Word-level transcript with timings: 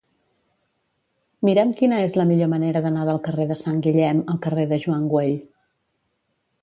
Mira'm 1.49 1.73
quina 1.81 1.99
és 2.05 2.17
la 2.19 2.25
millor 2.31 2.49
manera 2.53 2.81
d'anar 2.85 3.03
del 3.11 3.21
carrer 3.27 3.45
de 3.53 3.59
Sant 3.63 3.79
Guillem 3.89 4.25
al 4.35 4.41
carrer 4.47 4.65
de 4.73 4.81
Joan 4.87 5.07
Güell. 5.13 5.37